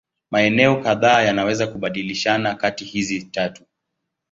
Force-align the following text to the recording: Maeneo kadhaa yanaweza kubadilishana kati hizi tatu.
Maeneo 0.31 0.75
kadhaa 0.81 1.21
yanaweza 1.21 1.67
kubadilishana 1.67 2.55
kati 2.55 2.85
hizi 2.85 3.23
tatu. 3.23 3.63